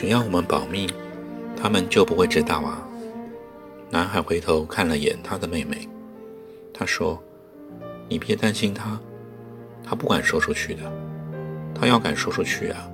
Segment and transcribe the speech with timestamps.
[0.00, 0.88] 只要我们保密。
[1.60, 2.86] 他们就不会知道啊！
[3.90, 5.88] 男孩回头看了眼他的妹妹，
[6.72, 7.20] 他说
[8.08, 8.96] ：“你别担心他，
[9.82, 10.82] 他不敢说出去的。
[11.74, 12.88] 他要敢说出去啊，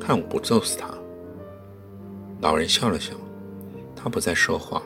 [0.00, 0.92] 看我不揍死他！”
[2.42, 3.14] 老人笑了笑，
[3.94, 4.82] 他不再说话，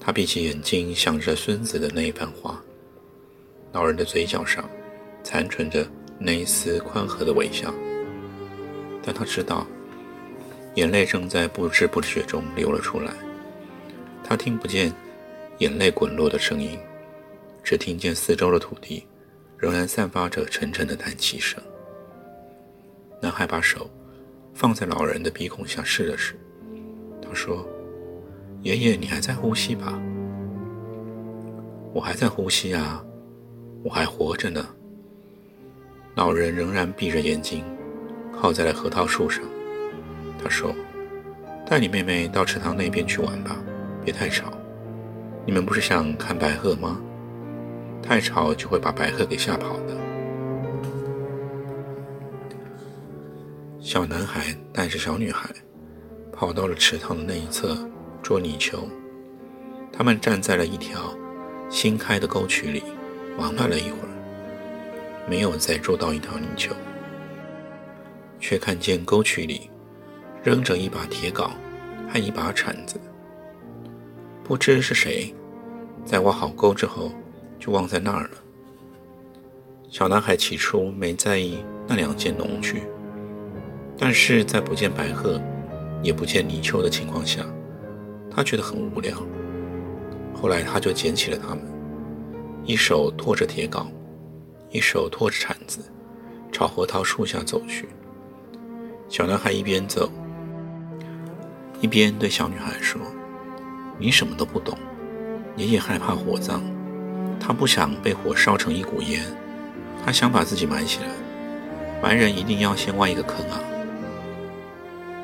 [0.00, 2.58] 他闭起眼睛想着孙子的那一番话。
[3.72, 4.66] 老人的嘴角上
[5.22, 5.86] 残存着
[6.18, 7.70] 那一丝宽和的微笑，
[9.02, 9.66] 但他知道。
[10.74, 13.12] 眼泪正在不知不觉中流了出来，
[14.24, 14.92] 他听不见
[15.58, 16.78] 眼泪滚落的声音，
[17.62, 19.06] 只听见四周的土地
[19.58, 21.62] 仍然散发着沉沉的叹气声。
[23.20, 23.88] 男孩把手
[24.54, 26.34] 放在老人的鼻孔下试了试，
[27.20, 27.68] 他说
[28.64, 30.00] ：“爷爷，你还在呼吸吧
[31.92, 33.04] ？”“我还在呼吸啊，
[33.84, 34.66] 我还活着呢。”
[36.16, 37.62] 老人仍然闭着眼睛，
[38.34, 39.44] 靠在了核桃树上。
[40.42, 40.74] 他说
[41.68, 43.56] ：“带你妹妹到池塘那边去玩吧，
[44.04, 44.52] 别太吵。
[45.46, 47.00] 你们不是想看白鹤吗？
[48.02, 49.96] 太吵就会把白鹤给吓跑的。”
[53.78, 55.50] 小男孩带着小女孩
[56.32, 57.76] 跑到了池塘的那一侧
[58.22, 58.88] 捉泥鳅。
[59.92, 61.14] 他们站在了一条
[61.68, 62.82] 新开的沟渠里，
[63.36, 64.08] 玩了一会儿，
[65.28, 66.74] 没有再捉到一条泥鳅，
[68.40, 69.68] 却看见沟渠里。
[70.42, 71.50] 扔着一把铁镐
[72.12, 73.00] 和一把铲子，
[74.42, 75.32] 不知是谁
[76.04, 77.12] 在挖好沟之后
[77.60, 78.30] 就忘在那儿了。
[79.88, 82.82] 小男孩起初没在意那两件农具，
[83.96, 85.40] 但是在不见白鹤
[86.02, 87.46] 也不见泥鳅的情况下，
[88.28, 89.16] 他觉得很无聊。
[90.34, 91.60] 后来他就捡起了它们，
[92.64, 93.86] 一手托着铁镐，
[94.70, 95.80] 一手托着铲子，
[96.50, 97.88] 朝核桃树下走去。
[99.08, 100.10] 小男孩一边走。
[101.82, 103.00] 一边对小女孩说
[103.98, 104.78] ：“你什么都不懂。
[105.56, 106.62] 爷爷害怕火葬，
[107.40, 109.20] 他不想被火烧成一股烟，
[110.04, 111.08] 他想把自己埋起来。
[112.00, 113.58] 埋人一定要先挖一个坑啊。”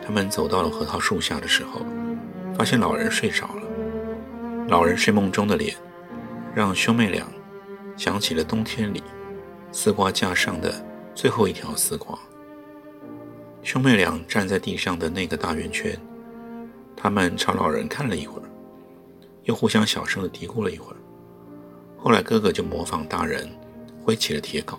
[0.05, 1.87] 他们走到了核桃树下的时候，
[2.57, 3.63] 发现老人睡着了。
[4.67, 5.77] 老人睡梦中的脸，
[6.57, 7.25] 让兄妹俩
[7.97, 9.01] 想起了冬天里
[9.71, 12.19] 丝瓜架上的最后一条丝瓜。
[13.63, 15.97] 兄妹俩站在地上的那个大圆圈。
[17.01, 18.49] 他们朝老人看了一会儿，
[19.45, 20.97] 又互相小声地嘀咕了一会儿。
[21.97, 23.49] 后来，哥哥就模仿大人，
[24.03, 24.77] 挥起了铁镐，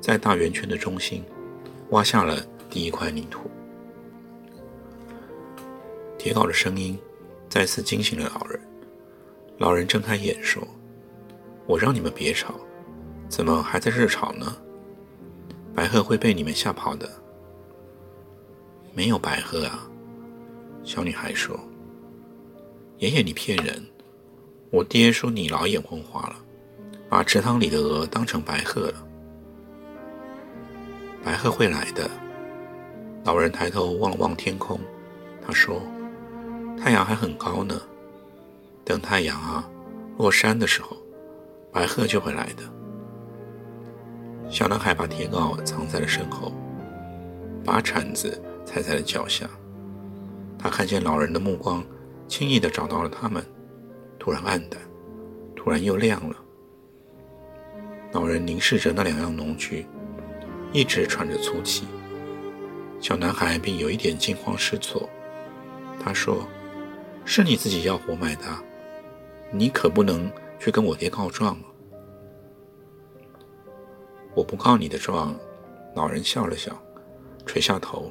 [0.00, 1.24] 在大圆圈的中心
[1.90, 3.48] 挖下了第一块泥土。
[6.18, 6.98] 铁镐的声音
[7.48, 8.60] 再次惊醒了老人。
[9.58, 10.60] 老人睁开眼说
[11.66, 12.54] ：“我让你们别吵，
[13.28, 14.56] 怎么还在这吵呢？
[15.72, 17.08] 白鹤会被你们吓跑的。
[18.92, 19.88] 没有白鹤啊。”
[20.84, 21.58] 小女孩说
[22.98, 23.82] ：“爷爷，你骗人！
[24.70, 26.36] 我爹说你老眼昏花了，
[27.08, 29.06] 把池塘里的鹅当成白鹤了。
[31.24, 32.08] 白鹤会来的。”
[33.24, 34.78] 老人抬头望了望天空，
[35.40, 35.80] 他说
[36.78, 37.80] ：“太阳还很高呢，
[38.84, 39.66] 等太阳啊
[40.18, 40.94] 落山的时候，
[41.72, 42.62] 白鹤就会来的。”
[44.50, 46.52] 小男孩把铁镐藏在了身后，
[47.64, 49.48] 把铲子踩在了脚下。
[50.64, 51.84] 他看见老人的目光，
[52.26, 53.44] 轻易地找到了他们，
[54.18, 54.80] 突然暗淡，
[55.54, 56.34] 突然又亮了。
[58.12, 59.84] 老人凝视着那两样农具，
[60.72, 61.86] 一直喘着粗气。
[62.98, 65.06] 小男孩并有一点惊慌失措。
[66.02, 66.48] 他说
[67.26, 68.44] ：“是你自己要活埋的，
[69.52, 71.64] 你可不能去跟我爹告状啊！”
[74.34, 75.38] 我不告你的状。
[75.94, 76.74] 老人笑了笑，
[77.44, 78.10] 垂下头，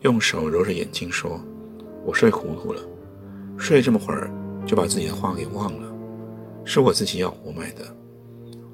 [0.00, 1.40] 用手揉着眼睛说。
[2.06, 2.80] 我睡糊涂了，
[3.58, 4.30] 睡这么会儿
[4.64, 5.92] 就把自己的话给忘了。
[6.64, 7.84] 是我自己要活埋的，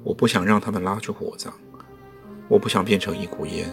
[0.03, 1.51] 我不想让他们拉去火葬，
[2.47, 3.67] 我不想变成一股烟，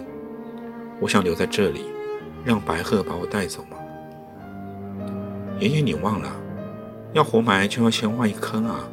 [0.99, 1.85] 我想留在这里，
[2.43, 3.77] 让白鹤把我带走吗？
[5.59, 6.31] 爷爷，你忘了，
[7.13, 8.89] 要活埋就要先挖一个坑啊！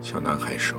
[0.00, 0.78] 小男孩说。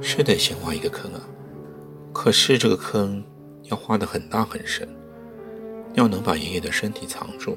[0.00, 1.20] 是得先挖一个坑啊，
[2.12, 3.24] 可是这个坑
[3.64, 4.88] 要挖得很大很深，
[5.94, 7.56] 要能把爷爷的身体藏住。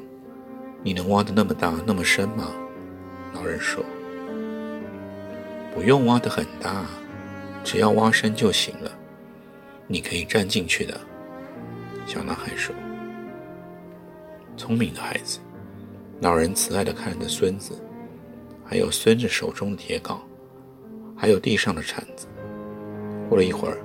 [0.83, 2.51] 你能挖得那么大那么深吗？
[3.33, 3.83] 老人说
[5.75, 6.85] ：“不用挖得很大，
[7.63, 8.91] 只要挖深就行了。
[9.85, 10.99] 你可以站进去的。”
[12.07, 12.73] 小男孩说
[14.55, 15.39] ：“聪明的孩子。”
[16.21, 17.73] 老人慈爱地看着孙子，
[18.65, 20.17] 还有孙子手中的铁镐，
[21.15, 22.27] 还有地上的铲子。
[23.29, 23.77] 过了一会儿，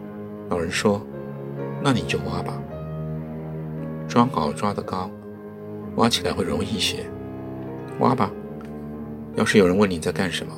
[0.48, 1.04] 老人说
[1.82, 2.58] ：“那你就挖吧，
[4.12, 5.10] 抓镐抓得高。”
[5.96, 7.04] 挖起来会容易一些，
[8.00, 8.30] 挖吧。
[9.36, 10.52] 要是有人问你在干什么，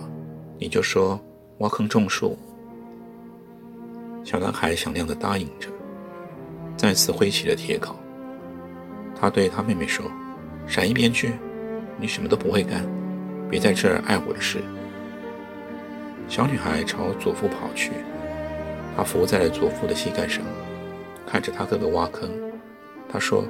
[0.59, 1.21] 你就说
[1.59, 2.37] 挖坑种树。
[4.25, 5.69] 小男孩响亮地答应着，
[6.77, 7.95] 再次挥起了铁镐。
[9.15, 10.05] 他对他妹妹说
[10.67, 11.33] ：“闪一边去，
[12.01, 12.85] 你什么都不会干，
[13.49, 14.59] 别在这儿碍我的事。”
[16.27, 17.93] 小女孩朝祖父跑去，
[18.97, 20.45] 她伏在了祖父的膝盖上，
[21.27, 22.31] 看着他哥哥挖坑。
[23.15, 23.45] 他说。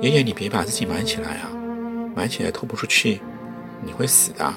[0.00, 1.50] 爷爷，你别把自己埋起来啊！
[2.14, 3.20] 埋起来透不出气，
[3.84, 4.54] 你会死的。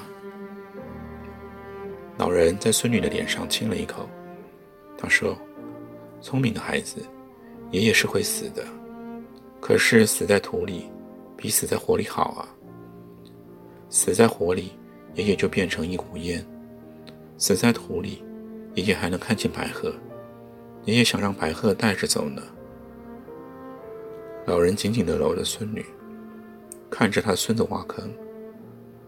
[2.16, 4.08] 老人在孙女的脸上亲了一口，
[4.96, 5.36] 他说
[6.22, 7.04] ：“聪明的孩子，
[7.72, 8.64] 爷爷是会死的，
[9.60, 10.88] 可是死在土里
[11.36, 12.46] 比死在火里好啊！
[13.88, 14.70] 死在火里，
[15.14, 16.40] 爷爷就变成一股烟；
[17.36, 18.22] 死在土里，
[18.74, 19.92] 爷爷还能看见白鹤。
[20.84, 22.40] 爷爷想让白鹤带着走呢。”
[24.44, 25.84] 老人紧紧地搂着孙女，
[26.90, 28.12] 看着他孙子挖坑。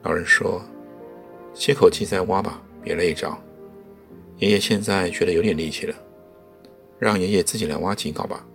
[0.02, 0.62] 老人说
[1.54, 3.36] ：“歇口气再挖吧，别累着。
[4.38, 5.94] 爷爷现在觉得有点力气了，
[6.98, 8.46] 让爷爷自己来挖几镐吧。”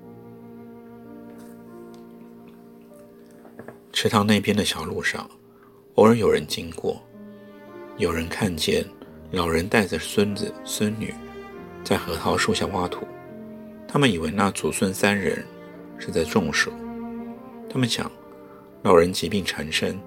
[3.91, 5.29] 池塘那边的小路上，
[5.95, 7.01] 偶尔有人经过，
[7.97, 8.85] 有人看见
[9.31, 11.13] 老人带着孙子孙女
[11.83, 13.05] 在核桃树下挖土，
[13.85, 15.45] 他们以为那祖孙三人。
[15.99, 16.71] 是在种树。
[17.69, 18.11] 他们想，
[18.81, 19.99] 老人疾病缠身，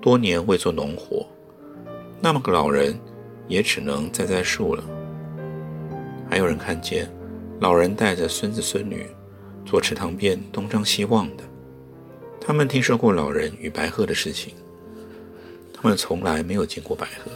[0.00, 1.26] 多年未做农活，
[2.20, 2.98] 那么个老人
[3.48, 4.82] 也只能栽栽树了。
[6.30, 7.12] 还有人看见
[7.60, 9.06] 老人带着孙子孙女
[9.66, 11.44] 坐池塘边东张西望的。
[12.40, 14.54] 他们听说过老人与白鹤的事情，
[15.74, 17.30] 他们从来没有见过白鹤，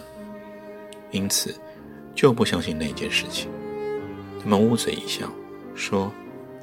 [1.11, 1.55] 因此
[2.14, 3.50] 就不相信那件事情。
[4.43, 5.31] 他们捂嘴一笑，
[5.75, 6.11] 说：“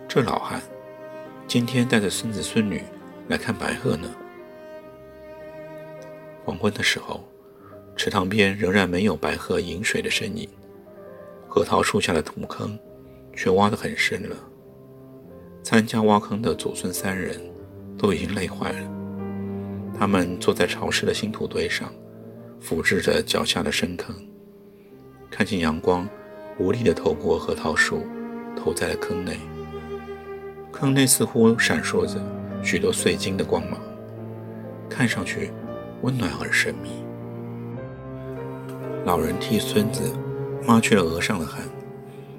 [0.09, 0.61] 这老汉。”
[1.53, 2.81] 今天带着孙子孙女
[3.27, 4.09] 来看白鹤呢。
[6.43, 7.23] 黄昏的时候，
[7.95, 10.49] 池塘边仍然没有白鹤饮水的身影，
[11.47, 12.75] 核桃树下的土坑
[13.35, 14.35] 却挖得很深了。
[15.61, 17.39] 参加挖坑的祖孙三人
[17.99, 18.89] 都已经累坏了，
[19.95, 21.93] 他们坐在潮湿的新土堆上，
[22.59, 24.15] 俯视着脚下的深坑，
[25.29, 26.09] 看见阳光
[26.57, 28.01] 无力地透过核桃树
[28.55, 29.37] 投在了坑内。
[30.83, 32.21] 坑内似乎闪烁着
[32.61, 33.79] 许多碎金的光芒，
[34.89, 35.49] 看上去
[36.01, 36.89] 温暖而神秘。
[39.05, 40.13] 老人替孙子
[40.67, 41.63] 抹去了额上的汗，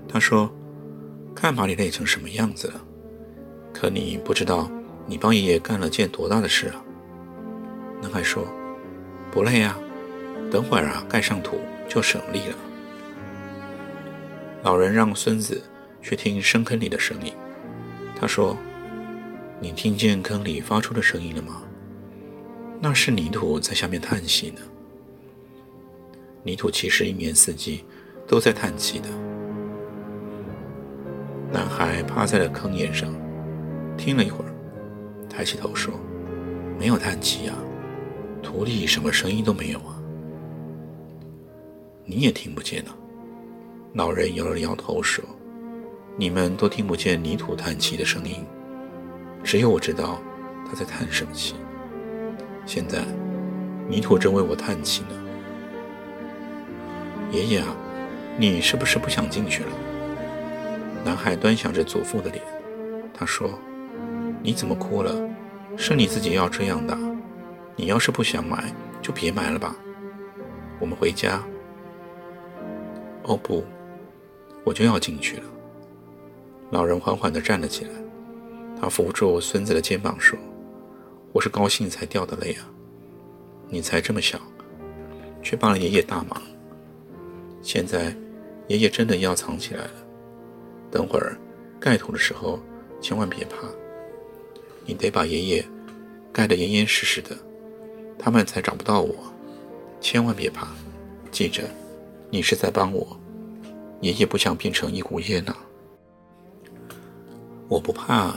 [0.06, 0.54] 他说
[1.34, 2.74] ：“看把你累成什么样子了！
[3.72, 4.70] 可你不知道，
[5.06, 6.84] 你帮爷爷干了件多大的事啊！”
[8.02, 8.46] 男孩说
[9.32, 9.74] ：“不累啊，
[10.50, 11.58] 等会儿啊，盖上土
[11.88, 12.56] 就省力了。”
[14.62, 15.62] 老人让孙子
[16.02, 17.32] 去听深坑里的声音。
[18.24, 18.56] 他说
[19.60, 21.60] ：“你听见坑里发出的声音了吗？
[22.80, 24.62] 那是泥土在下面叹息呢。
[26.42, 27.84] 泥土其实一年四季
[28.26, 29.08] 都在叹气的。”
[31.52, 33.14] 男孩趴在了坑沿上，
[33.98, 34.50] 听了一会儿，
[35.28, 35.92] 抬起头说
[36.80, 37.54] ：“没有叹气啊，
[38.42, 40.02] 土里什么声音都没有啊。”
[42.06, 42.90] 你也听不见呢。
[43.92, 45.22] 老人摇了摇头说。
[46.16, 48.46] 你们都听不见泥土叹气的声音，
[49.42, 50.20] 只有我知道
[50.64, 51.56] 他在叹什么气。
[52.64, 53.04] 现在，
[53.88, 55.08] 泥土正为我叹气呢。
[57.32, 57.66] 爷爷啊，
[58.38, 59.70] 你是不是不想进去了？
[61.04, 62.40] 男孩端详着祖父的脸，
[63.12, 63.58] 他说
[64.40, 65.12] ：“你怎么哭了？
[65.76, 66.96] 是你自己要这样的。
[67.74, 69.74] 你要是不想埋，就别埋了吧。
[70.78, 71.42] 我们回家。”
[73.26, 73.64] 哦不，
[74.62, 75.42] 我就要进去了。
[76.74, 77.90] 老人缓缓地站了起来，
[78.80, 80.36] 他扶住孙子的肩膀说
[81.32, 82.66] ：“我是高兴才掉的泪啊！
[83.68, 84.40] 你才这么小，
[85.40, 86.42] 却帮了爷爷大忙。
[87.62, 88.12] 现在，
[88.66, 89.92] 爷爷真的要藏起来了。
[90.90, 91.38] 等会儿
[91.78, 92.58] 盖土的时候，
[93.00, 93.68] 千万别怕，
[94.84, 95.64] 你得把爷爷
[96.32, 97.36] 盖得严严实实的，
[98.18, 99.14] 他们才找不到我。
[100.00, 100.66] 千万别怕，
[101.30, 101.62] 记着，
[102.30, 103.16] 你是在帮我，
[104.00, 105.54] 爷爷不想变成一股烟呐。
[107.68, 108.34] 我不怕。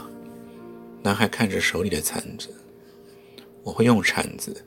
[1.03, 2.53] 男孩看着手里的铲子，
[3.63, 4.65] 我会用铲子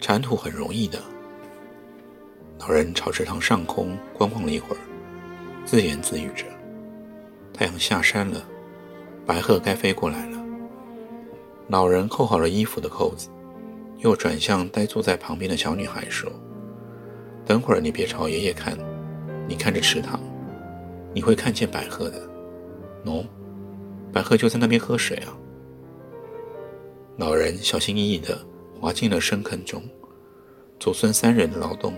[0.00, 0.98] 铲土，很容易的。
[2.60, 4.80] 老人朝池塘上空观望了一会儿，
[5.64, 6.44] 自言自语着
[7.52, 8.44] ：“太阳下山了，
[9.26, 10.38] 白鹤该飞过来了。”
[11.68, 13.28] 老人扣好了衣服的扣子，
[13.98, 16.30] 又转向呆坐在旁边的小女孩说
[17.44, 18.78] ：“等会儿你别朝爷爷看，
[19.48, 20.20] 你看着池塘，
[21.12, 22.22] 你会看见白鹤的。
[23.04, 23.24] 喏，
[24.12, 25.36] 白鹤就在那边喝水啊。”
[27.18, 28.38] 老人小心翼翼地
[28.80, 29.82] 滑进了深坑中，
[30.78, 31.94] 祖孙三人的劳动。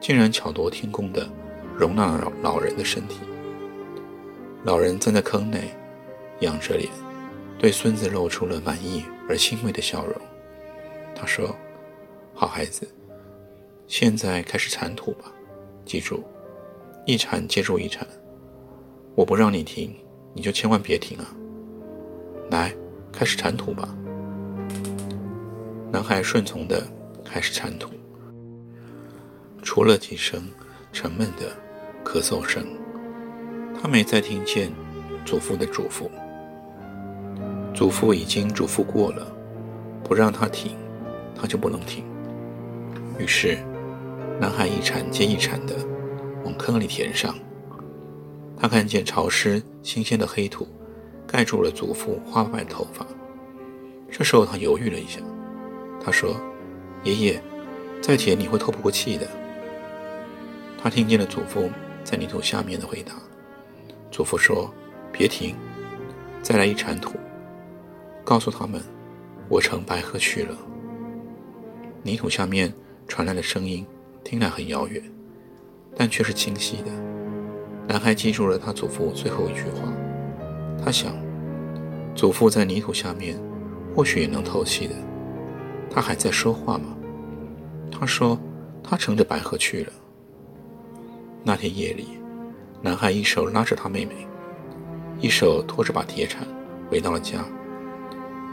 [0.00, 1.30] 竟然巧夺天工地
[1.76, 3.20] 容纳了老人的身体。
[4.64, 5.74] 老人站在坑内，
[6.40, 6.88] 仰着脸，
[7.58, 10.14] 对孙子露出了满意而欣慰的笑容。
[11.14, 11.54] 他说
[12.32, 12.88] ：“好孩子，
[13.86, 15.30] 现在开始铲土吧，
[15.84, 16.24] 记住，
[17.04, 18.08] 一铲接住一铲。
[19.14, 19.94] 我不让你停，
[20.32, 21.36] 你就千万别停啊！
[22.50, 22.74] 来，
[23.12, 23.88] 开始铲土吧。”
[25.92, 26.86] 男孩顺从地
[27.24, 27.90] 开始铲土。
[29.62, 30.42] 除了几声
[30.92, 31.52] 沉闷的
[32.04, 32.64] 咳嗽声，
[33.80, 34.72] 他没再听见
[35.24, 36.08] 祖父的嘱咐。
[37.74, 39.26] 祖父已经嘱咐过了，
[40.02, 40.72] 不让他停，
[41.34, 42.04] 他就不能停。
[43.18, 43.58] 于是，
[44.40, 45.74] 男孩一铲接一铲地
[46.44, 47.34] 往坑里填上。
[48.56, 50.66] 他看见潮湿新鲜的黑土
[51.30, 53.06] 盖住了祖父花白的头发。
[54.10, 55.20] 这时候，他犹豫了一下，
[56.04, 56.34] 他说
[57.04, 57.40] ：“爷爷，
[58.02, 59.28] 再填你会透不过气的。”
[60.76, 61.70] 他听见了祖父
[62.02, 63.12] 在泥土下面的回答。
[64.10, 64.74] 祖父说
[65.12, 65.54] ：“别停，
[66.42, 67.12] 再来一铲土，
[68.24, 68.82] 告诉他们，
[69.48, 70.56] 我乘白鹤去了。”
[72.02, 72.74] 泥土下面
[73.06, 73.86] 传来的声音
[74.24, 75.00] 听来很遥远，
[75.94, 76.90] 但却是清晰的。
[77.86, 79.92] 男孩记住了他祖父最后一句话。
[80.84, 81.12] 他想，
[82.14, 83.38] 祖父在泥土下面
[83.94, 84.94] 或许也能透气的。
[85.90, 86.96] 他还在说话吗？
[87.90, 88.38] 他说
[88.82, 89.92] ：“他乘着白鹤去了。”
[91.42, 92.06] 那天夜里，
[92.80, 94.26] 男孩一手拉着他妹妹，
[95.20, 96.46] 一手拖着把铁铲，
[96.88, 97.40] 回到了家。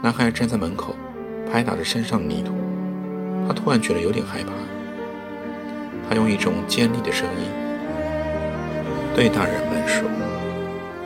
[0.02, 0.94] 男孩站在门口，
[1.50, 2.52] 拍打着身上的泥土。
[3.46, 4.50] 他突然觉得有点害怕。
[6.08, 7.50] 他用一种尖利的声音
[9.14, 10.08] 对大人们说：“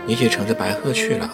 [0.06, 1.30] 你也乘着白鹤去了。”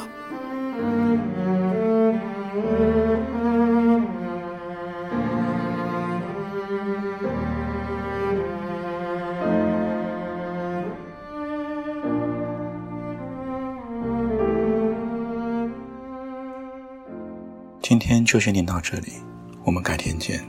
[17.80, 19.14] 今天就先念到这里，
[19.64, 20.46] 我们改天见。